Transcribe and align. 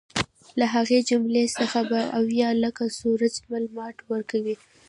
له 0.59 0.65
هغې 0.75 0.99
جملې 1.09 1.45
څخه 1.59 1.79
به 1.89 2.01
اویا 2.19 2.49
لکه 2.63 2.83
سورج 2.99 3.33
مل 3.49 3.65
جاټ 3.75 3.97
ورکوي. 4.11 4.55